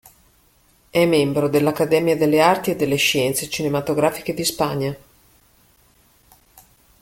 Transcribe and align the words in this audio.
È 0.89 1.05
membro 1.05 1.47
dell'Accademia 1.47 2.17
delle 2.17 2.41
Arti 2.41 2.71
e 2.71 2.75
delle 2.75 2.95
Scienze 2.95 3.47
Cinematografiche 3.47 4.33
di 4.33 4.43
Spagna. 4.43 4.97